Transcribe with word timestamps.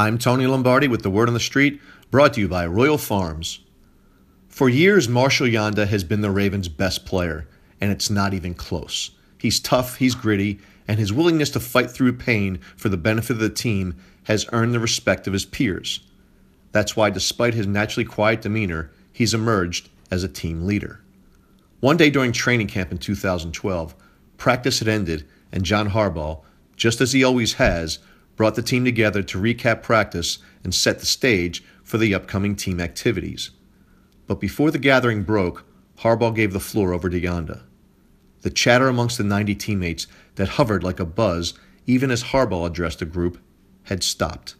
I'm 0.00 0.16
Tony 0.16 0.46
Lombardi 0.46 0.86
with 0.86 1.02
the 1.02 1.10
Word 1.10 1.26
on 1.26 1.34
the 1.34 1.40
Street, 1.40 1.80
brought 2.12 2.34
to 2.34 2.40
you 2.40 2.46
by 2.46 2.64
Royal 2.68 2.98
Farms. 2.98 3.58
For 4.48 4.68
years, 4.68 5.08
Marshal 5.08 5.48
Yanda 5.48 5.88
has 5.88 6.04
been 6.04 6.20
the 6.20 6.30
Ravens' 6.30 6.68
best 6.68 7.04
player, 7.04 7.48
and 7.80 7.90
it's 7.90 8.08
not 8.08 8.32
even 8.32 8.54
close. 8.54 9.10
He's 9.38 9.58
tough, 9.58 9.96
he's 9.96 10.14
gritty, 10.14 10.60
and 10.86 11.00
his 11.00 11.12
willingness 11.12 11.50
to 11.50 11.58
fight 11.58 11.90
through 11.90 12.12
pain 12.12 12.60
for 12.76 12.88
the 12.88 12.96
benefit 12.96 13.32
of 13.32 13.38
the 13.40 13.50
team 13.50 13.96
has 14.26 14.46
earned 14.52 14.72
the 14.72 14.78
respect 14.78 15.26
of 15.26 15.32
his 15.32 15.44
peers. 15.44 15.98
That's 16.70 16.94
why, 16.94 17.10
despite 17.10 17.54
his 17.54 17.66
naturally 17.66 18.04
quiet 18.04 18.42
demeanor, 18.42 18.92
he's 19.12 19.34
emerged 19.34 19.88
as 20.12 20.22
a 20.22 20.28
team 20.28 20.64
leader. 20.64 21.00
One 21.80 21.96
day 21.96 22.10
during 22.10 22.30
training 22.30 22.68
camp 22.68 22.92
in 22.92 22.98
2012, 22.98 23.96
practice 24.36 24.78
had 24.78 24.86
ended, 24.86 25.26
and 25.50 25.64
John 25.64 25.90
Harbaugh, 25.90 26.44
just 26.76 27.00
as 27.00 27.14
he 27.14 27.24
always 27.24 27.54
has, 27.54 27.98
brought 28.38 28.54
the 28.54 28.62
team 28.62 28.84
together 28.84 29.20
to 29.20 29.40
recap 29.40 29.82
practice 29.82 30.38
and 30.62 30.72
set 30.72 31.00
the 31.00 31.06
stage 31.06 31.64
for 31.82 31.98
the 31.98 32.14
upcoming 32.14 32.54
team 32.54 32.80
activities. 32.80 33.50
But 34.28 34.38
before 34.38 34.70
the 34.70 34.78
gathering 34.78 35.24
broke, 35.24 35.64
Harbaugh 35.98 36.36
gave 36.36 36.52
the 36.52 36.60
floor 36.60 36.92
over 36.92 37.10
to 37.10 37.20
Yanda. 37.20 37.62
The 38.42 38.50
chatter 38.50 38.86
amongst 38.86 39.18
the 39.18 39.24
90 39.24 39.56
teammates 39.56 40.06
that 40.36 40.50
hovered 40.50 40.84
like 40.84 41.00
a 41.00 41.04
buzz, 41.04 41.54
even 41.84 42.12
as 42.12 42.22
Harbaugh 42.22 42.66
addressed 42.68 43.00
the 43.00 43.06
group, 43.06 43.38
had 43.84 44.04
stopped. 44.04 44.54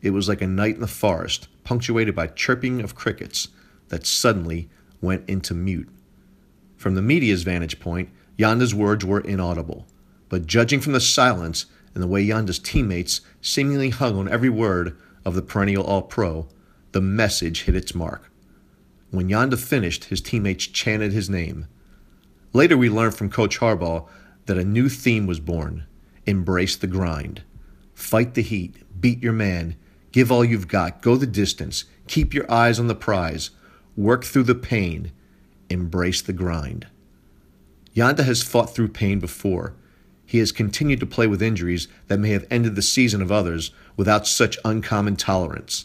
It 0.00 0.10
was 0.10 0.28
like 0.28 0.42
a 0.42 0.46
night 0.48 0.74
in 0.74 0.80
the 0.80 0.88
forest, 0.88 1.46
punctuated 1.62 2.16
by 2.16 2.26
chirping 2.26 2.80
of 2.80 2.96
crickets 2.96 3.48
that 3.86 4.04
suddenly 4.04 4.68
went 5.00 5.28
into 5.28 5.54
mute. 5.54 5.88
From 6.76 6.96
the 6.96 7.02
media's 7.02 7.44
vantage 7.44 7.78
point, 7.78 8.08
Yanda's 8.36 8.74
words 8.74 9.04
were 9.04 9.20
inaudible, 9.20 9.86
but 10.28 10.46
judging 10.46 10.80
from 10.80 10.92
the 10.92 11.00
silence, 11.00 11.66
and 11.94 12.02
the 12.02 12.08
way 12.08 12.26
Yanda's 12.26 12.58
teammates 12.58 13.20
seemingly 13.40 13.90
hung 13.90 14.16
on 14.16 14.28
every 14.28 14.48
word 14.48 14.96
of 15.24 15.34
the 15.34 15.42
perennial 15.42 15.84
All 15.84 16.02
Pro, 16.02 16.48
the 16.92 17.00
message 17.00 17.62
hit 17.62 17.74
its 17.74 17.94
mark. 17.94 18.30
When 19.10 19.28
Yanda 19.28 19.58
finished, 19.58 20.04
his 20.04 20.20
teammates 20.20 20.66
chanted 20.66 21.12
his 21.12 21.28
name. 21.28 21.66
Later, 22.52 22.76
we 22.76 22.88
learned 22.88 23.14
from 23.14 23.30
Coach 23.30 23.60
Harbaugh 23.60 24.08
that 24.46 24.58
a 24.58 24.64
new 24.64 24.88
theme 24.88 25.26
was 25.26 25.40
born 25.40 25.86
embrace 26.24 26.76
the 26.76 26.86
grind. 26.86 27.42
Fight 27.94 28.34
the 28.34 28.42
heat, 28.42 28.76
beat 29.00 29.20
your 29.20 29.32
man, 29.32 29.74
give 30.12 30.30
all 30.30 30.44
you've 30.44 30.68
got, 30.68 31.02
go 31.02 31.16
the 31.16 31.26
distance, 31.26 31.84
keep 32.06 32.32
your 32.32 32.48
eyes 32.50 32.78
on 32.78 32.86
the 32.86 32.94
prize, 32.94 33.50
work 33.96 34.24
through 34.24 34.44
the 34.44 34.54
pain, 34.54 35.10
embrace 35.68 36.22
the 36.22 36.32
grind. 36.32 36.86
Yanda 37.94 38.24
has 38.24 38.42
fought 38.42 38.72
through 38.72 38.88
pain 38.88 39.18
before 39.18 39.74
he 40.32 40.38
has 40.38 40.50
continued 40.50 40.98
to 40.98 41.04
play 41.04 41.26
with 41.26 41.42
injuries 41.42 41.88
that 42.08 42.18
may 42.18 42.30
have 42.30 42.46
ended 42.50 42.74
the 42.74 42.80
season 42.80 43.20
of 43.20 43.30
others 43.30 43.70
without 43.98 44.26
such 44.26 44.58
uncommon 44.64 45.14
tolerance. 45.14 45.84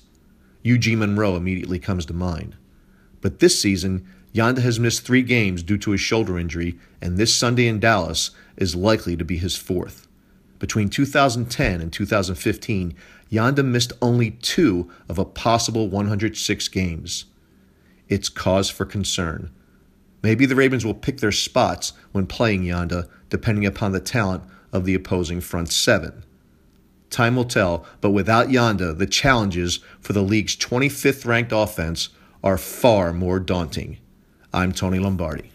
Eugene 0.63 0.99
Monroe 0.99 1.35
immediately 1.35 1.79
comes 1.79 2.05
to 2.05 2.13
mind. 2.13 2.55
But 3.19 3.39
this 3.39 3.61
season, 3.61 4.07
Yanda 4.33 4.59
has 4.59 4.79
missed 4.79 5.03
three 5.03 5.21
games 5.21 5.63
due 5.63 5.77
to 5.79 5.91
a 5.91 5.97
shoulder 5.97 6.39
injury, 6.39 6.79
and 7.01 7.17
this 7.17 7.35
Sunday 7.35 7.67
in 7.67 7.81
Dallas 7.81 8.31
is 8.55 8.73
likely 8.73 9.17
to 9.17 9.25
be 9.25 9.35
his 9.35 9.57
fourth. 9.57 10.07
Between 10.59 10.87
2010 10.87 11.81
and 11.81 11.91
2015, 11.91 12.95
Yanda 13.29 13.65
missed 13.65 13.91
only 14.01 14.31
two 14.31 14.89
of 15.09 15.19
a 15.19 15.25
possible 15.25 15.89
106 15.89 16.67
games. 16.69 17.25
It's 18.07 18.29
cause 18.29 18.69
for 18.69 18.85
concern. 18.85 19.51
Maybe 20.28 20.45
the 20.45 20.58
Ravens 20.58 20.86
will 20.86 20.94
pick 20.94 21.20
their 21.20 21.31
spots 21.31 21.94
when 22.11 22.28
playing 22.28 22.64
Yanda, 22.64 23.08
depending 23.30 23.66
upon 23.66 23.94
the 23.94 24.02
talent 24.02 24.44
of 24.73 24.83
the 24.83 24.94
opposing 24.94 25.39
front 25.39 25.72
seven. 25.72 26.25
Time 27.09 27.38
will 27.38 27.45
tell, 27.45 27.86
but 28.02 28.09
without 28.09 28.50
Yanda, 28.50 28.98
the 28.98 29.08
challenges 29.08 29.80
for 30.02 30.11
the 30.11 30.22
league's 30.22 30.58
25th 30.58 31.25
ranked 31.25 31.53
offense 31.53 32.09
are 32.44 32.58
far 32.58 33.14
more 33.14 33.39
daunting. 33.39 34.00
I'm 34.53 34.73
Tony 34.73 35.00
Lombardi. 35.00 35.50